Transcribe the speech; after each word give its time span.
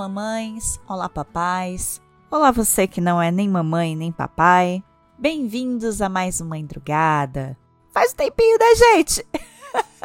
mamães, 0.00 0.80
olá 0.88 1.10
papais, 1.10 2.00
olá 2.30 2.50
você 2.50 2.86
que 2.86 3.02
não 3.02 3.20
é 3.20 3.30
nem 3.30 3.46
mamãe 3.46 3.94
nem 3.94 4.10
papai. 4.10 4.82
Bem-vindos 5.18 6.00
a 6.00 6.08
mais 6.08 6.40
uma 6.40 6.56
madrugada. 6.56 7.54
Faz 7.92 8.14
um 8.14 8.16
tempinho 8.16 8.58
da 8.58 8.74
gente. 8.76 9.26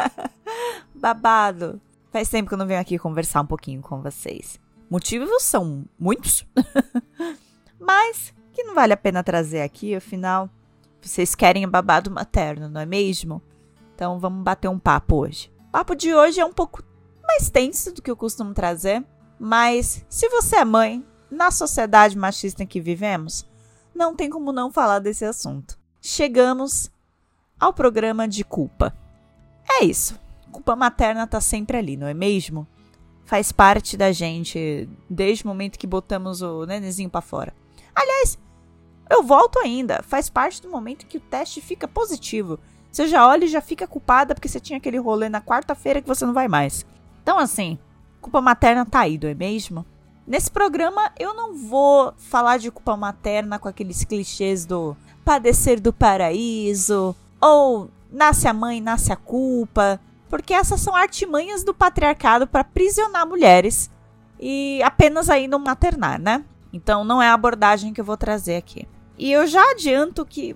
Babado. 0.94 1.80
Faz 2.12 2.28
tempo 2.28 2.50
que 2.50 2.54
eu 2.54 2.58
não 2.58 2.68
venho 2.68 2.82
aqui 2.82 3.00
conversar 3.00 3.40
um 3.40 3.46
pouquinho 3.46 3.82
com 3.82 4.02
vocês. 4.02 4.60
Motivos 4.90 5.44
são 5.44 5.86
muitos, 5.98 6.46
mas 7.80 8.34
que 8.52 8.64
não 8.64 8.76
vale 8.76 8.92
a 8.92 8.98
pena 8.98 9.24
trazer 9.24 9.62
aqui, 9.62 9.96
afinal, 9.96 10.50
vocês 11.02 11.34
querem 11.34 11.66
babado 11.70 12.12
materno, 12.12 12.68
não 12.68 12.82
é 12.82 12.86
mesmo? 12.86 13.42
Então 13.96 14.20
vamos 14.20 14.44
bater 14.44 14.68
um 14.68 14.78
papo 14.78 15.22
hoje. 15.22 15.50
O 15.70 15.72
papo 15.72 15.96
de 15.96 16.14
hoje 16.14 16.42
é 16.42 16.46
um 16.46 16.52
pouco 16.52 16.84
mais 17.24 17.50
tenso 17.50 17.94
do 17.94 18.02
que 18.02 18.12
eu 18.12 18.18
costumo 18.18 18.54
trazer, 18.54 19.06
mas 19.40 20.06
se 20.10 20.30
você 20.30 20.58
é 20.58 20.66
mãe, 20.66 21.06
na 21.30 21.52
sociedade 21.52 22.18
machista 22.18 22.64
em 22.64 22.68
que 22.68 22.80
vivemos, 22.80 23.46
não 23.94 24.16
tem 24.16 24.30
como 24.30 24.52
não 24.52 24.72
falar 24.72 25.00
desse 25.00 25.26
assunto. 25.26 25.78
Chegamos 26.02 26.92
ao 27.60 27.74
programa 27.74 28.28
de 28.28 28.44
culpa. 28.44 28.96
É 29.70 29.84
isso. 29.84 30.20
Culpa 30.52 30.76
materna 30.76 31.28
tá 31.28 31.42
sempre 31.42 31.78
ali, 31.78 31.98
não 31.98 32.08
é 32.08 32.14
mesmo? 32.14 32.68
Faz 33.26 33.52
parte 33.52 33.98
da 33.98 34.12
gente 34.12 34.88
desde 35.10 35.44
o 35.44 35.48
momento 35.48 35.80
que 35.80 35.88
botamos 35.88 36.42
o 36.42 36.66
nenenzinho 36.66 37.10
para 37.10 37.22
fora. 37.22 37.54
Aliás, 37.94 38.38
eu 39.10 39.24
volto 39.24 39.60
ainda. 39.60 40.04
Faz 40.04 40.30
parte 40.30 40.62
do 40.62 40.70
momento 40.70 41.08
que 41.08 41.18
o 41.18 41.22
teste 41.22 41.60
fica 41.60 41.88
positivo. 41.88 42.60
Você 42.92 43.08
já 43.08 43.28
olha 43.28 43.46
e 43.46 43.50
já 43.50 43.62
fica 43.62 43.88
culpada 43.88 44.34
porque 44.34 44.48
você 44.48 44.60
tinha 44.60 44.78
aquele 44.78 44.98
rolê 44.98 45.28
na 45.28 45.42
quarta-feira 45.42 46.02
que 46.02 46.08
você 46.08 46.26
não 46.26 46.34
vai 46.34 46.48
mais. 46.48 46.86
Então, 47.22 47.40
assim, 47.40 47.80
culpa 48.26 48.42
materna 48.42 48.84
tá 48.84 49.02
aí, 49.02 49.20
não 49.22 49.30
é 49.30 49.36
mesmo? 49.36 49.86
Nesse 50.26 50.50
programa 50.50 51.12
eu 51.20 51.36
não 51.36 51.54
vou 51.54 52.12
falar 52.18 52.58
de 52.58 52.72
culpa 52.72 52.98
materna 52.98 53.60
com 53.60 53.68
aqueles 53.68 54.04
clichês 54.04 54.66
do 54.66 54.98
padecer 55.24 55.80
do 55.80 55.94
paraíso 55.94 57.16
ou 57.40 57.92
nasce 58.12 58.48
a 58.48 58.54
mãe, 58.54 58.82
nasce 58.82 59.14
a 59.14 59.16
culpa, 59.16 60.00
porque 60.28 60.56
essas 60.56 60.82
são 60.82 60.96
artimanhas 60.96 61.64
do 61.64 61.72
patriarcado 61.72 62.48
para 62.48 62.62
aprisionar 62.62 63.28
mulheres 63.28 63.92
e 64.40 64.82
apenas 64.84 65.30
aí 65.30 65.48
não 65.48 65.60
maternar, 65.60 66.20
né? 66.20 66.44
Então 66.74 67.04
não 67.04 67.22
é 67.22 67.30
a 67.30 67.34
abordagem 67.34 67.94
que 67.94 68.02
eu 68.02 68.06
vou 68.06 68.18
trazer 68.18 68.56
aqui. 68.56 68.88
E 69.20 69.32
eu 69.32 69.46
já 69.46 69.62
adianto 69.70 70.26
que 70.26 70.56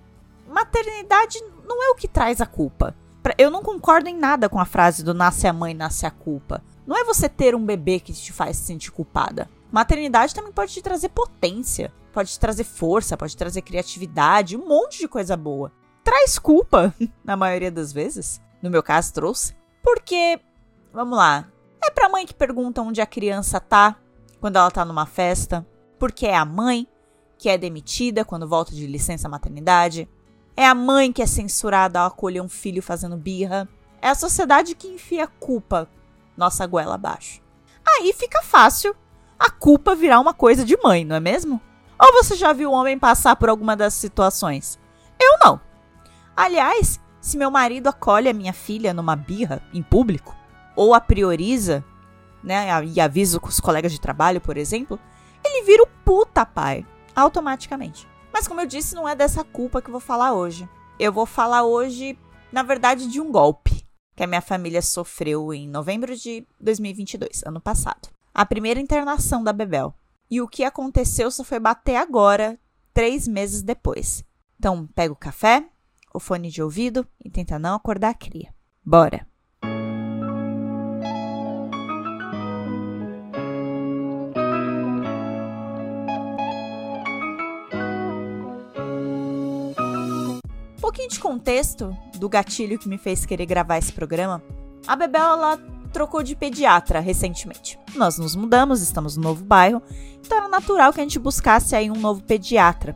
maternidade 0.52 1.40
não 1.68 1.84
é 1.84 1.92
o 1.92 1.96
que 1.96 2.08
traz 2.08 2.42
a 2.42 2.48
culpa. 2.48 2.96
Eu 3.38 3.52
não 3.52 3.62
concordo 3.62 4.10
em 4.10 4.18
nada 4.18 4.50
com 4.50 4.60
a 4.60 4.66
frase 4.66 5.04
do 5.04 5.14
nasce 5.14 5.48
a 5.48 5.54
mãe, 5.54 5.74
nasce 5.74 6.06
a 6.06 6.12
culpa. 6.12 6.64
Não 6.86 6.98
é 6.98 7.04
você 7.04 7.30
ter 7.30 7.56
um 7.56 7.66
bebê 7.66 8.00
que 8.00 8.14
te 8.14 8.32
faz 8.34 8.58
se 8.58 8.64
sentir 8.64 8.92
culpada. 8.92 9.50
Maternidade 9.72 10.34
também 10.34 10.52
pode 10.52 10.74
te 10.74 10.82
trazer 10.82 11.10
potência, 11.10 11.94
pode 12.12 12.32
te 12.32 12.40
trazer 12.40 12.64
força, 12.64 13.16
pode 13.16 13.34
te 13.34 13.38
trazer 13.38 13.62
criatividade, 13.62 14.58
um 14.58 14.68
monte 14.68 15.00
de 15.00 15.08
coisa 15.08 15.38
boa. 15.38 15.72
Traz 16.04 16.40
culpa, 16.40 16.94
na 17.24 17.36
maioria 17.36 17.72
das 17.72 17.94
vezes. 17.94 18.42
No 18.62 18.70
meu 18.70 18.82
caso, 18.82 19.14
trouxe. 19.14 19.56
Porque, 19.84 20.40
vamos 20.92 21.18
lá, 21.18 21.48
é 21.84 21.92
pra 21.92 22.10
mãe 22.10 22.26
que 22.26 22.34
pergunta 22.34 22.82
onde 22.82 23.02
a 23.02 23.06
criança 23.06 23.60
tá 23.60 23.96
quando 24.40 24.56
ela 24.56 24.72
tá 24.72 24.84
numa 24.84 25.06
festa. 25.06 25.66
Porque 25.98 26.26
é 26.26 26.36
a 26.36 26.46
mãe 26.46 26.88
que 27.38 27.50
é 27.50 27.58
demitida 27.58 28.26
quando 28.26 28.48
volta 28.48 28.74
de 28.74 28.86
licença 28.86 29.30
maternidade. 29.30 30.10
É 30.60 30.68
a 30.68 30.76
mãe 30.76 31.14
que 31.14 31.22
é 31.22 31.26
censurada 31.26 32.02
ao 32.02 32.08
acolher 32.08 32.42
um 32.42 32.50
filho 32.50 32.84
fazendo 32.84 33.16
birra. 33.16 33.66
É 34.02 34.10
a 34.10 34.14
sociedade 34.14 34.76
que 34.76 34.90
enfia 34.90 35.24
a 35.24 35.28
culpa 35.28 35.88
nossa 36.36 36.68
goela 36.68 36.96
abaixo. 36.96 37.42
Aí 37.88 38.12
fica 38.12 38.42
fácil 38.44 38.94
a 39.40 39.50
culpa 39.50 39.96
virar 39.96 40.20
uma 40.20 40.34
coisa 40.34 40.66
de 40.66 40.78
mãe, 40.84 41.06
não 41.06 41.16
é 41.16 41.20
mesmo? 41.22 41.62
Ou 41.98 42.12
você 42.12 42.36
já 42.36 42.52
viu 42.52 42.72
o 42.72 42.74
homem 42.74 43.00
passar 43.00 43.38
por 43.38 43.48
alguma 43.48 43.74
das 43.74 43.94
situações? 43.94 44.78
Eu 45.18 45.38
não. 45.42 45.62
Aliás, 46.36 47.00
se 47.22 47.38
meu 47.38 47.50
marido 47.50 47.88
acolhe 47.88 48.28
a 48.28 48.34
minha 48.34 48.52
filha 48.52 48.94
numa 48.94 49.16
birra 49.16 49.62
em 49.74 49.82
público, 49.82 50.36
ou 50.76 50.94
a 50.94 51.00
prioriza, 51.00 51.86
né, 52.44 52.68
e 52.86 53.00
avisa 53.00 53.40
os 53.42 53.62
colegas 53.62 53.94
de 53.94 54.02
trabalho, 54.02 54.42
por 54.42 54.58
exemplo, 54.58 55.00
ele 55.42 55.64
vira 55.64 55.84
o 55.84 55.88
puta 56.04 56.46
pai, 56.46 56.86
automaticamente. 57.16 58.06
Mas 58.40 58.48
como 58.48 58.62
eu 58.62 58.66
disse, 58.66 58.96
não 58.96 59.06
é 59.06 59.14
dessa 59.18 59.44
culpa 59.44 59.82
que 59.82 59.90
eu 59.90 59.92
vou 59.92 60.00
falar 60.00 60.32
hoje. 60.32 60.66
Eu 60.98 61.12
vou 61.12 61.26
falar 61.26 61.66
hoje, 61.66 62.18
na 62.54 62.64
verdade, 62.64 63.06
de 63.06 63.20
um 63.20 63.30
golpe 63.30 63.86
que 64.16 64.24
a 64.24 64.28
minha 64.28 64.40
família 64.40 64.82
sofreu 64.82 65.54
em 65.54 65.68
novembro 65.68 66.16
de 66.16 66.48
2022, 66.58 67.44
ano 67.46 67.60
passado. 67.60 68.08
A 68.34 68.46
primeira 68.46 68.80
internação 68.80 69.44
da 69.44 69.52
Bebel. 69.52 69.94
E 70.32 70.40
o 70.40 70.48
que 70.48 70.64
aconteceu 70.64 71.30
só 71.30 71.44
foi 71.44 71.60
bater 71.60 71.98
agora, 71.98 72.58
três 72.94 73.28
meses 73.28 73.62
depois. 73.62 74.24
Então, 74.58 74.88
pega 74.88 75.12
o 75.12 75.18
café, 75.18 75.68
o 76.14 76.18
fone 76.18 76.50
de 76.50 76.64
ouvido 76.64 77.06
e 77.22 77.30
tenta 77.30 77.60
não 77.60 77.76
acordar 77.76 78.12
a 78.12 78.14
cria. 78.14 78.56
Bora! 78.86 79.28
De 91.10 91.20
contexto 91.20 91.96
do 92.16 92.30
gatilho 92.30 92.80
que 92.80 92.88
me 92.88 92.98
fez 92.98 93.26
querer 93.26 93.46
gravar 93.46 93.78
esse 93.78 93.92
programa. 93.92 94.42
A 94.88 94.96
Bebel, 94.96 95.22
ela 95.22 95.60
trocou 95.92 96.22
de 96.22 96.36
pediatra 96.36 97.00
recentemente. 97.00 97.80
Nós 97.96 98.18
nos 98.18 98.36
mudamos, 98.36 98.82
estamos 98.82 99.18
no 99.18 99.24
novo 99.24 99.44
bairro, 99.44 99.82
então 100.24 100.38
era 100.38 100.48
natural 100.48 100.94
que 100.94 101.00
a 101.00 101.04
gente 101.04 101.20
buscasse 101.20 101.76
aí 101.76 101.90
um 101.90 101.96
novo 101.96 102.22
pediatra. 102.22 102.94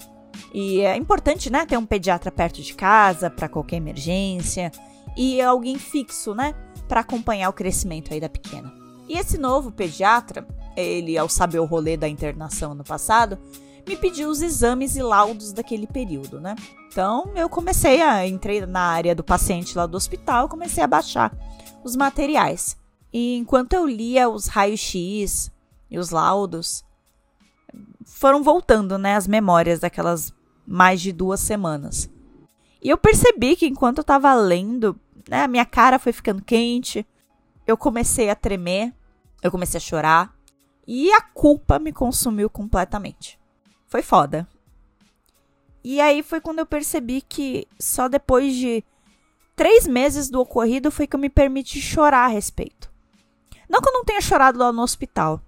E 0.53 0.81
é 0.81 0.95
importante, 0.95 1.49
né, 1.49 1.65
ter 1.65 1.77
um 1.77 1.85
pediatra 1.85 2.31
perto 2.31 2.61
de 2.61 2.73
casa 2.75 3.29
para 3.29 3.49
qualquer 3.49 3.77
emergência 3.77 4.71
e 5.17 5.41
alguém 5.41 5.79
fixo, 5.79 6.35
né, 6.35 6.53
para 6.87 7.01
acompanhar 7.01 7.49
o 7.49 7.53
crescimento 7.53 8.13
aí 8.13 8.19
da 8.19 8.29
pequena. 8.29 8.71
E 9.09 9.17
esse 9.17 9.37
novo 9.37 9.71
pediatra, 9.71 10.47
ele 10.77 11.17
ao 11.17 11.27
saber 11.27 11.59
o 11.59 11.65
rolê 11.65 11.97
da 11.97 12.07
internação 12.07 12.75
no 12.75 12.83
passado, 12.83 13.39
me 13.87 13.95
pediu 13.97 14.29
os 14.29 14.41
exames 14.41 14.95
e 14.95 15.01
laudos 15.01 15.51
daquele 15.51 15.87
período, 15.87 16.39
né? 16.39 16.55
Então 16.87 17.31
eu 17.35 17.49
comecei 17.49 18.01
a 18.01 18.27
entrei 18.27 18.65
na 18.65 18.81
área 18.81 19.15
do 19.15 19.23
paciente 19.23 19.77
lá 19.77 19.85
do 19.85 19.97
hospital, 19.97 20.47
comecei 20.47 20.83
a 20.83 20.87
baixar 20.87 21.35
os 21.83 21.95
materiais. 21.95 22.77
E 23.11 23.35
enquanto 23.37 23.73
eu 23.73 23.85
lia 23.85 24.29
os 24.29 24.47
raios-x 24.47 25.51
e 25.89 25.99
os 25.99 26.09
laudos, 26.09 26.83
foram 28.05 28.41
voltando, 28.41 28.97
né, 28.97 29.15
as 29.15 29.27
memórias 29.27 29.79
daquelas 29.79 30.33
mais 30.65 31.01
de 31.01 31.11
duas 31.11 31.39
semanas. 31.39 32.09
E 32.81 32.89
eu 32.89 32.97
percebi 32.97 33.55
que 33.55 33.67
enquanto 33.67 33.99
eu 33.99 34.03
tava 34.03 34.33
lendo, 34.33 34.99
né, 35.29 35.43
a 35.43 35.47
minha 35.47 35.65
cara 35.65 35.99
foi 35.99 36.11
ficando 36.11 36.43
quente, 36.43 37.05
eu 37.65 37.77
comecei 37.77 38.29
a 38.29 38.35
tremer, 38.35 38.93
eu 39.41 39.51
comecei 39.51 39.77
a 39.77 39.81
chorar, 39.81 40.33
e 40.87 41.11
a 41.11 41.21
culpa 41.21 41.79
me 41.79 41.93
consumiu 41.93 42.49
completamente. 42.49 43.39
Foi 43.93 44.01
foda. 44.01 44.47
E 45.83 46.01
aí 46.01 46.23
foi 46.23 46.41
quando 46.41 46.57
eu 46.57 46.65
percebi 46.65 47.21
que 47.21 47.67
só 47.79 48.07
depois 48.07 48.55
de 48.55 48.83
três 49.55 49.85
meses 49.85 50.31
do 50.31 50.41
ocorrido 50.41 50.89
foi 50.89 51.05
que 51.05 51.15
eu 51.15 51.19
me 51.19 51.29
permiti 51.29 51.79
chorar 51.79 52.25
a 52.25 52.27
respeito. 52.27 52.91
Não 53.69 53.79
que 53.79 53.87
eu 53.87 53.93
não 53.93 54.03
tenha 54.03 54.19
chorado 54.19 54.57
lá 54.57 54.71
no 54.71 54.81
hospital. 54.81 55.39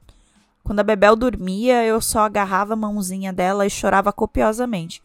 Quando 0.64 0.80
a 0.80 0.84
Bebel 0.84 1.16
dormia, 1.16 1.84
eu 1.86 2.00
só 2.00 2.20
agarrava 2.20 2.74
a 2.74 2.78
mãozinha 2.78 3.34
dela 3.34 3.66
e 3.66 3.70
chorava 3.72 4.14
copiosamente. 4.14 5.02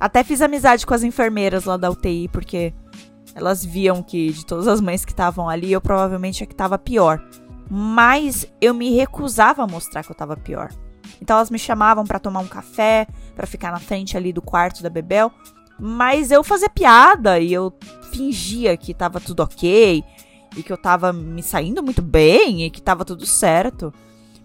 Até 0.00 0.24
fiz 0.24 0.42
amizade 0.42 0.84
com 0.84 0.92
as 0.92 1.04
enfermeiras 1.04 1.66
lá 1.66 1.76
da 1.76 1.92
UTI, 1.92 2.26
porque 2.26 2.74
elas 3.36 3.64
viam 3.64 4.02
que 4.02 4.32
de 4.32 4.44
todas 4.44 4.66
as 4.66 4.80
mães 4.80 5.04
que 5.04 5.12
estavam 5.12 5.48
ali, 5.48 5.70
eu 5.70 5.80
provavelmente 5.80 6.42
é 6.42 6.46
que 6.46 6.54
estava 6.54 6.76
pior. 6.76 7.24
Mas 7.70 8.52
eu 8.60 8.74
me 8.74 8.96
recusava 8.96 9.62
a 9.62 9.66
mostrar 9.68 10.02
que 10.02 10.10
eu 10.10 10.14
estava 10.14 10.36
pior. 10.36 10.72
Então 11.20 11.36
elas 11.36 11.50
me 11.50 11.58
chamavam 11.58 12.04
para 12.04 12.18
tomar 12.18 12.40
um 12.40 12.48
café, 12.48 13.06
para 13.34 13.46
ficar 13.46 13.70
na 13.70 13.80
frente 13.80 14.16
ali 14.16 14.32
do 14.32 14.42
quarto 14.42 14.82
da 14.82 14.90
Bebel, 14.90 15.30
mas 15.78 16.30
eu 16.30 16.42
fazia 16.42 16.68
piada 16.68 17.38
e 17.38 17.52
eu 17.52 17.72
fingia 18.12 18.76
que 18.76 18.92
tava 18.92 19.20
tudo 19.20 19.42
ok 19.42 20.04
e 20.56 20.62
que 20.62 20.72
eu 20.72 20.76
tava 20.76 21.12
me 21.12 21.42
saindo 21.42 21.82
muito 21.82 22.02
bem 22.02 22.64
e 22.64 22.70
que 22.70 22.82
tava 22.82 23.04
tudo 23.04 23.24
certo. 23.26 23.92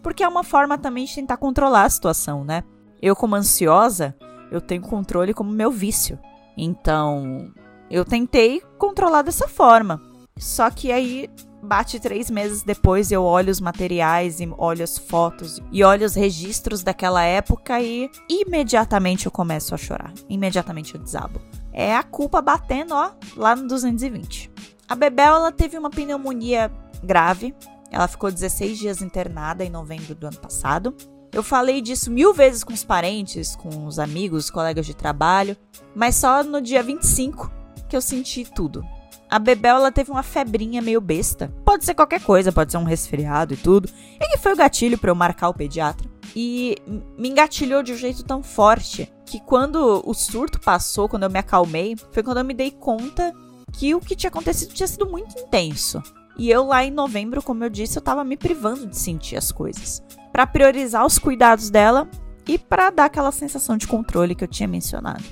Porque 0.01 0.24
é 0.24 0.27
uma 0.27 0.44
forma 0.44 0.77
também 0.77 1.06
de 1.06 1.16
tentar 1.16 1.38
controlar 1.38 1.83
a 1.83 1.89
situação, 1.89 2.44
né? 2.44 2.63
Eu, 3.01 3.16
como 3.16 3.36
ansiosa, 3.36 4.16
eu 4.51 4.62
tenho 4.62 4.81
controle 4.81 5.33
como 5.33 5.51
meu 5.51 5.72
vício. 5.72 6.19
Então, 6.56 7.51
eu 7.89 8.06
tentei 8.06 8.62
controlar 8.77 9.24
dessa 9.24 9.48
forma. 9.48 10.01
Só 10.38 10.69
que 10.69 10.92
aí 10.92 11.30
bate 11.65 12.00
três 12.00 12.29
meses 12.29 12.63
depois, 12.63 13.12
eu 13.12 13.23
olho 13.23 13.51
os 13.51 13.59
materiais 13.59 14.39
e 14.39 14.47
olho 14.57 14.83
as 14.83 14.97
fotos 14.97 15.62
e 15.71 15.83
olho 15.83 16.06
os 16.06 16.15
registros 16.15 16.83
daquela 16.83 17.23
época 17.23 17.81
e 17.81 18.09
imediatamente 18.29 19.25
eu 19.25 19.31
começo 19.31 19.75
a 19.75 19.77
chorar. 19.77 20.13
Imediatamente 20.29 20.95
eu 20.95 21.01
desabo. 21.01 21.41
É 21.73 21.95
a 21.95 22.03
culpa 22.03 22.41
batendo, 22.41 22.94
ó, 22.94 23.12
lá 23.35 23.56
no 23.56 23.67
220. 23.67 24.50
A 24.88 24.95
Bebel, 24.95 25.35
ela 25.35 25.51
teve 25.51 25.77
uma 25.77 25.89
pneumonia 25.89 26.71
grave. 27.03 27.53
Ela 27.91 28.07
ficou 28.07 28.31
16 28.31 28.77
dias 28.77 29.01
internada 29.01 29.63
em 29.65 29.69
novembro 29.69 30.15
do 30.15 30.27
ano 30.27 30.38
passado. 30.38 30.95
Eu 31.31 31.44
falei 31.44 31.81
disso 31.81 32.09
mil 32.09 32.33
vezes 32.33 32.63
com 32.63 32.71
os 32.71 32.83
parentes, 32.83 33.56
com 33.56 33.85
os 33.85 34.00
amigos, 34.00 34.50
colegas 34.50 34.85
de 34.85 34.94
trabalho, 34.94 35.57
mas 35.94 36.15
só 36.15 36.44
no 36.44 36.62
dia 36.62 36.81
25 36.81 37.51
que 37.89 37.95
eu 37.95 38.01
senti 38.01 38.45
tudo. 38.45 38.85
A 39.30 39.39
Bebel 39.39 39.77
ela 39.77 39.92
teve 39.92 40.12
uma 40.12 40.24
febrinha 40.24 40.81
meio 40.81 41.01
besta. 41.01 41.51
Pode 41.63 41.83
ser 41.83 41.94
qualquer 41.94 42.22
coisa, 42.22 42.51
pode 42.51 42.72
ser 42.72 42.77
um 42.77 42.83
resfriado 42.83 43.54
e 43.54 43.57
tudo. 43.57 43.89
E 44.19 44.27
que 44.30 44.38
foi 44.38 44.54
o 44.54 44.57
gatilho 44.57 44.98
para 44.98 45.12
eu 45.12 45.16
marcar 45.16 45.50
o 45.50 45.54
pediatra. 45.54 46.07
E 46.36 46.77
me 47.18 47.30
engatilhou 47.30 47.81
de 47.81 47.94
um 47.94 47.98
jeito 47.98 48.24
tão 48.24 48.44
forte 48.44 49.12
que 49.25 49.39
quando 49.39 50.01
o 50.06 50.13
surto 50.13 50.60
passou, 50.60 51.10
quando 51.10 51.24
eu 51.24 51.30
me 51.30 51.39
acalmei, 51.39 51.95
foi 52.12 52.22
quando 52.22 52.38
eu 52.38 52.45
me 52.45 52.54
dei 52.54 52.72
conta 52.72 53.33
que 53.74 53.95
o 53.95 54.00
que 54.00 54.16
tinha 54.16 54.30
acontecido 54.30 54.74
tinha 54.74 54.88
sido 54.88 55.06
muito 55.06 55.38
intenso. 55.39 56.01
E 56.38 56.50
eu 56.50 56.66
lá 56.66 56.83
em 56.83 56.92
novembro, 56.92 57.42
como 57.42 57.63
eu 57.63 57.69
disse, 57.69 57.98
eu 57.98 58.01
tava 58.01 58.24
me 58.24 58.36
privando 58.36 58.86
de 58.86 58.98
sentir 58.98 59.38
as 59.38 59.51
coisas, 59.51 60.04
para 60.31 60.45
priorizar 60.45 61.06
os 61.06 61.18
cuidados 61.18 61.69
dela 61.69 62.10
e 62.48 62.57
para 62.57 62.89
dar 62.89 63.06
aquela 63.06 63.31
sensação 63.31 63.77
de 63.77 63.88
controle 63.88 64.36
que 64.36 64.44
eu 64.44 64.48
tinha 64.48 64.68
mencionado. 64.68 65.24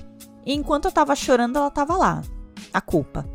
E 0.46 0.54
enquanto 0.54 0.86
eu 0.86 0.92
tava 0.92 1.16
chorando, 1.16 1.58
ela 1.58 1.70
tava 1.70 1.96
lá, 1.96 2.22
a 2.74 2.82
culpa. 2.82 3.30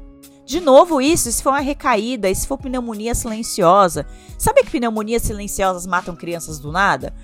De 0.49 0.61
novo, 0.61 0.99
isso, 0.99 1.31
se 1.31 1.43
for 1.43 1.51
uma 1.51 1.61
recaída, 1.61 2.35
se 2.35 2.47
for 2.47 2.57
pneumonia 2.57 3.15
silenciosa. 3.15 4.07
Sabe 4.39 4.63
que 4.63 4.71
pneumonias 4.71 5.21
silenciosas 5.21 5.87
matam 5.87 6.17
crianças 6.17 6.59
do 6.59 6.73
nada? 6.73 7.15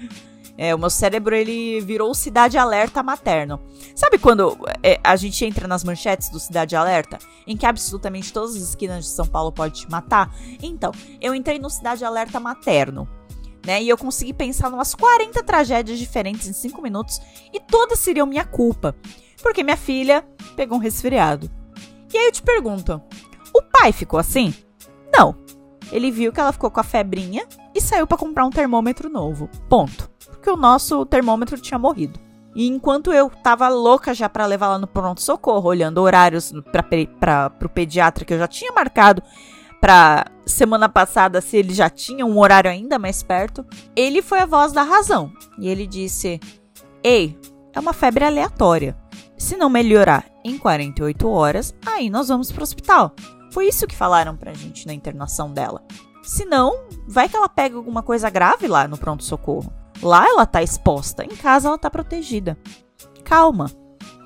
É, 0.58 0.74
o 0.74 0.78
meu 0.78 0.90
cérebro 0.90 1.34
ele 1.34 1.80
virou 1.80 2.14
Cidade 2.14 2.58
Alerta 2.58 3.02
materno. 3.02 3.58
Sabe 3.96 4.18
quando 4.18 4.58
é, 4.82 5.00
a 5.02 5.16
gente 5.16 5.42
entra 5.42 5.66
nas 5.66 5.82
manchetes 5.82 6.28
do 6.28 6.38
Cidade 6.38 6.76
Alerta, 6.76 7.18
em 7.46 7.56
que 7.56 7.64
absolutamente 7.64 8.30
todas 8.30 8.56
as 8.56 8.62
esquinas 8.62 9.06
de 9.06 9.10
São 9.12 9.26
Paulo 9.26 9.50
pode 9.50 9.80
te 9.80 9.90
matar? 9.90 10.30
Então, 10.62 10.92
eu 11.18 11.34
entrei 11.34 11.58
no 11.58 11.70
Cidade 11.70 12.04
Alerta 12.04 12.38
materno. 12.38 13.08
Né, 13.64 13.82
e 13.82 13.88
eu 13.88 13.96
consegui 13.96 14.34
pensar 14.34 14.70
em 14.70 14.74
umas 14.74 14.94
40 14.94 15.42
tragédias 15.42 15.98
diferentes 15.98 16.46
em 16.46 16.52
5 16.52 16.82
minutos 16.82 17.18
e 17.50 17.58
todas 17.58 17.98
seriam 17.98 18.26
minha 18.26 18.44
culpa, 18.44 18.94
porque 19.42 19.62
minha 19.62 19.78
filha 19.78 20.22
pegou 20.54 20.76
um 20.76 20.80
resfriado. 20.82 21.50
E 22.14 22.16
aí 22.16 22.26
eu 22.26 22.32
te 22.32 22.42
pergunto: 22.42 23.02
o 23.52 23.60
pai 23.60 23.92
ficou 23.92 24.20
assim? 24.20 24.54
Não. 25.12 25.36
Ele 25.92 26.10
viu 26.10 26.32
que 26.32 26.40
ela 26.40 26.52
ficou 26.52 26.70
com 26.70 26.80
a 26.80 26.84
febrinha 26.84 27.44
e 27.74 27.80
saiu 27.80 28.06
para 28.06 28.16
comprar 28.16 28.46
um 28.46 28.50
termômetro 28.50 29.10
novo. 29.10 29.50
Ponto. 29.68 30.08
Porque 30.30 30.48
o 30.48 30.56
nosso 30.56 31.04
termômetro 31.04 31.60
tinha 31.60 31.78
morrido. 31.78 32.18
E 32.54 32.68
enquanto 32.68 33.12
eu 33.12 33.28
tava 33.28 33.68
louca 33.68 34.14
já 34.14 34.28
para 34.28 34.46
levar 34.46 34.66
ela 34.66 34.78
no 34.78 34.86
pronto-socorro, 34.86 35.68
olhando 35.68 36.00
horários 36.00 36.52
para 37.20 37.52
o 37.62 37.68
pediatra 37.68 38.24
que 38.24 38.32
eu 38.32 38.38
já 38.38 38.46
tinha 38.46 38.72
marcado 38.72 39.22
para 39.80 40.26
semana 40.46 40.88
passada, 40.88 41.40
se 41.40 41.56
ele 41.56 41.74
já 41.74 41.90
tinha 41.90 42.24
um 42.24 42.38
horário 42.38 42.70
ainda 42.70 42.98
mais 42.98 43.22
perto, 43.22 43.66
ele 43.94 44.22
foi 44.22 44.38
a 44.38 44.46
voz 44.46 44.72
da 44.72 44.82
razão. 44.82 45.32
E 45.58 45.68
ele 45.68 45.86
disse: 45.86 46.40
Ei, 47.02 47.36
é 47.72 47.80
uma 47.80 47.92
febre 47.92 48.24
aleatória. 48.24 48.96
Se 49.36 49.56
não 49.56 49.68
melhorar 49.68 50.24
em 50.44 50.58
48 50.58 51.28
horas, 51.28 51.74
aí 51.84 52.08
nós 52.08 52.28
vamos 52.28 52.52
pro 52.52 52.62
hospital. 52.62 53.14
Foi 53.50 53.68
isso 53.68 53.86
que 53.86 53.96
falaram 53.96 54.36
pra 54.36 54.52
gente 54.52 54.86
na 54.86 54.94
internação 54.94 55.52
dela. 55.52 55.82
Se 56.22 56.44
não, 56.44 56.88
vai 57.06 57.28
que 57.28 57.36
ela 57.36 57.48
pega 57.48 57.76
alguma 57.76 58.02
coisa 58.02 58.30
grave 58.30 58.66
lá 58.66 58.88
no 58.88 58.96
pronto-socorro. 58.96 59.72
Lá 60.02 60.26
ela 60.26 60.46
tá 60.46 60.62
exposta, 60.62 61.24
em 61.24 61.36
casa 61.36 61.68
ela 61.68 61.78
tá 61.78 61.90
protegida. 61.90 62.58
Calma. 63.24 63.70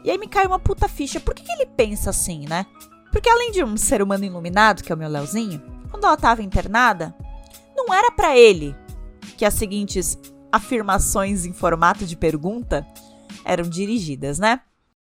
E 0.05 0.11
aí 0.11 0.19
me 0.19 0.29
cai 0.29 0.47
uma 0.47 0.59
puta 0.59 0.89
ficha. 0.89 1.21
Por 1.21 1.35
que, 1.35 1.43
que 1.43 1.53
ele 1.53 1.67
pensa 1.67 2.11
assim, 2.11 2.47
né? 2.49 2.67
Porque 3.11 3.29
além 3.29 3.51
de 3.51 3.65
um 3.65 3.77
ser 3.77 4.01
humano 4.03 4.25
iluminado, 4.25 4.83
que 4.83 4.93
é 4.93 4.95
o 4.95 4.99
meu 4.99 5.09
Leozinho, 5.09 5.63
quando 5.91 6.05
ela 6.05 6.17
tava 6.17 6.43
internada, 6.43 7.15
não 7.77 7.93
era 7.93 8.11
para 8.11 8.37
ele 8.37 8.77
que 9.37 9.45
as 9.45 9.55
seguintes 9.55 10.19
afirmações 10.53 11.45
em 11.45 11.53
formato 11.53 12.07
de 12.07 12.17
pergunta 12.17 12.87
eram 13.45 13.69
dirigidas, 13.69 14.39
né? 14.39 14.61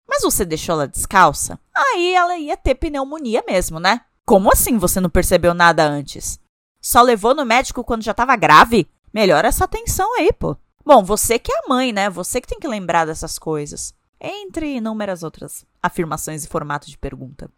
Mas 0.10 0.24
você 0.24 0.44
deixou 0.44 0.74
ela 0.74 0.88
descalça? 0.88 1.60
Aí 1.76 2.16
ela 2.16 2.36
ia 2.38 2.58
ter 2.58 2.74
pneumonia 2.74 3.44
mesmo, 3.48 3.80
né? 3.80 4.02
Como 4.26 4.52
assim 4.52 4.78
você 4.78 5.00
não 5.00 5.10
percebeu 5.10 5.54
nada 5.54 5.88
antes? 5.88 6.40
Só 6.82 7.02
levou 7.02 7.36
no 7.36 7.46
médico 7.46 7.84
quando 7.84 8.04
já 8.04 8.14
tava 8.14 8.36
grave? 8.36 8.90
Melhora 9.14 9.48
essa 9.48 9.66
atenção 9.66 10.16
aí, 10.16 10.34
pô. 10.34 10.58
Bom, 10.84 11.04
você 11.04 11.38
que 11.38 11.52
é 11.52 11.60
a 11.60 11.68
mãe, 11.70 11.92
né? 11.92 12.10
Você 12.10 12.42
que 12.42 12.48
tem 12.48 12.60
que 12.60 12.68
lembrar 12.68 13.06
dessas 13.06 13.38
coisas. 13.38 13.94
Entre 14.20 14.78
inúmeras 14.78 15.24
outras 15.24 15.66
afirmações 15.82 16.44
em 16.44 16.48
formato 16.48 16.90
de 16.90 16.98
pergunta. 16.98 17.50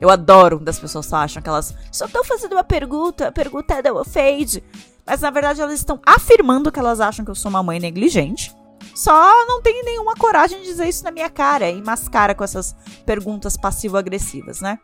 Eu 0.00 0.10
adoro 0.10 0.58
quando 0.58 0.68
as 0.68 0.78
pessoas 0.78 1.06
só 1.06 1.16
acham 1.16 1.42
que 1.42 1.48
elas 1.48 1.74
só 1.90 2.06
estão 2.06 2.22
fazendo 2.24 2.52
uma 2.52 2.64
pergunta, 2.64 3.28
a 3.28 3.32
pergunta 3.32 3.74
é 3.74 3.82
da 3.82 4.04
fade. 4.04 4.62
Mas 5.06 5.20
na 5.20 5.30
verdade 5.30 5.60
elas 5.60 5.74
estão 5.74 6.00
afirmando 6.04 6.70
que 6.70 6.78
elas 6.78 7.00
acham 7.00 7.24
que 7.24 7.30
eu 7.30 7.34
sou 7.34 7.48
uma 7.48 7.62
mãe 7.62 7.78
negligente 7.78 8.54
só 8.96 9.46
não 9.46 9.60
tem 9.60 9.84
nenhuma 9.84 10.14
coragem 10.14 10.62
de 10.62 10.68
dizer 10.68 10.88
isso 10.88 11.04
na 11.04 11.10
minha 11.10 11.28
cara 11.28 11.68
e 11.70 11.82
mascara 11.82 12.34
com 12.34 12.42
essas 12.42 12.74
perguntas 13.04 13.54
passivo-agressivas, 13.54 14.62
né? 14.62 14.78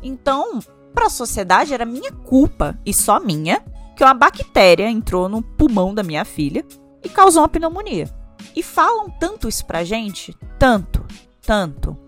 Então, 0.00 0.60
para 0.94 1.06
a 1.06 1.10
sociedade 1.10 1.74
era 1.74 1.84
minha 1.84 2.12
culpa 2.12 2.78
e 2.86 2.94
só 2.94 3.18
minha 3.18 3.60
que 3.96 4.04
uma 4.04 4.14
bactéria 4.14 4.88
entrou 4.88 5.28
no 5.28 5.42
pulmão 5.42 5.92
da 5.92 6.04
minha 6.04 6.24
filha 6.24 6.64
e 7.02 7.08
causou 7.08 7.42
uma 7.42 7.48
pneumonia. 7.48 8.08
E 8.54 8.62
falam 8.62 9.10
tanto 9.18 9.48
isso 9.48 9.66
pra 9.66 9.82
gente, 9.82 10.32
tanto, 10.60 11.04
tanto, 11.42 11.98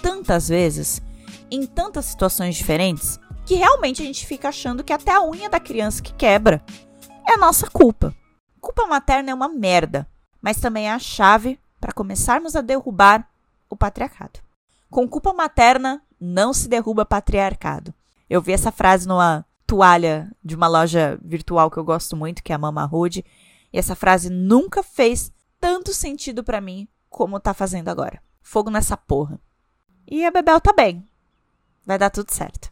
tantas 0.00 0.48
vezes, 0.48 1.02
em 1.50 1.66
tantas 1.66 2.06
situações 2.06 2.56
diferentes, 2.56 3.20
que 3.44 3.56
realmente 3.56 4.00
a 4.00 4.04
gente 4.06 4.26
fica 4.26 4.48
achando 4.48 4.82
que 4.82 4.94
até 4.94 5.12
a 5.12 5.22
unha 5.22 5.50
da 5.50 5.60
criança 5.60 6.02
que 6.02 6.14
quebra 6.14 6.64
é 7.28 7.36
nossa 7.36 7.68
culpa. 7.68 8.14
Culpa 8.62 8.86
materna 8.86 9.30
é 9.30 9.34
uma 9.34 9.48
merda 9.48 10.08
mas 10.42 10.60
também 10.60 10.88
é 10.88 10.92
a 10.92 10.98
chave 10.98 11.58
para 11.80 11.92
começarmos 11.92 12.56
a 12.56 12.60
derrubar 12.60 13.28
o 13.70 13.76
patriarcado. 13.76 14.40
Com 14.90 15.08
culpa 15.08 15.32
materna, 15.32 16.02
não 16.20 16.52
se 16.52 16.68
derruba 16.68 17.06
patriarcado. 17.06 17.94
Eu 18.28 18.42
vi 18.42 18.52
essa 18.52 18.70
frase 18.70 19.08
numa 19.08 19.46
toalha 19.66 20.30
de 20.44 20.54
uma 20.54 20.68
loja 20.68 21.18
virtual 21.22 21.70
que 21.70 21.78
eu 21.78 21.84
gosto 21.84 22.16
muito, 22.16 22.42
que 22.42 22.52
é 22.52 22.54
a 22.54 22.58
Mama 22.58 22.84
Rude, 22.84 23.24
e 23.72 23.78
essa 23.78 23.94
frase 23.94 24.28
nunca 24.28 24.82
fez 24.82 25.32
tanto 25.58 25.94
sentido 25.94 26.44
para 26.44 26.60
mim 26.60 26.86
como 27.08 27.40
tá 27.40 27.54
fazendo 27.54 27.88
agora. 27.88 28.20
Fogo 28.42 28.70
nessa 28.70 28.96
porra. 28.96 29.40
E 30.06 30.26
a 30.26 30.30
Bebel 30.30 30.60
tá 30.60 30.72
bem. 30.72 31.06
Vai 31.86 31.98
dar 31.98 32.10
tudo 32.10 32.30
certo. 32.30 32.70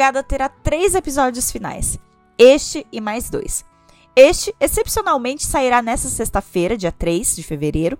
Mãe 0.00 0.06
Drugada 0.06 0.22
terá 0.22 0.48
três 0.48 0.94
episódios 0.94 1.50
finais. 1.50 1.98
Este 2.38 2.86
e 2.90 3.02
mais 3.02 3.28
dois. 3.28 3.66
Este, 4.16 4.54
excepcionalmente, 4.58 5.44
sairá 5.44 5.82
nesta 5.82 6.08
sexta-feira, 6.08 6.74
dia 6.74 6.90
3 6.90 7.36
de 7.36 7.42
fevereiro, 7.42 7.98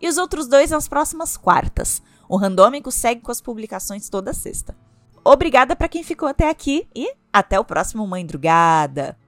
e 0.00 0.08
os 0.08 0.16
outros 0.16 0.46
dois 0.46 0.70
nas 0.70 0.86
próximas 0.86 1.36
quartas. 1.36 2.00
O 2.28 2.36
Randômico 2.36 2.92
segue 2.92 3.20
com 3.20 3.32
as 3.32 3.40
publicações 3.40 4.08
toda 4.08 4.32
sexta. 4.32 4.76
Obrigada 5.24 5.74
para 5.74 5.88
quem 5.88 6.04
ficou 6.04 6.28
até 6.28 6.48
aqui 6.48 6.86
e 6.94 7.12
até 7.32 7.58
o 7.58 7.64
próximo 7.64 8.06
Mãe! 8.06 9.18